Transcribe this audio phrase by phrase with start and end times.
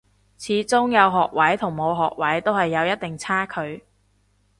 [0.39, 3.83] 始終有學位同冇學位都係有一定差距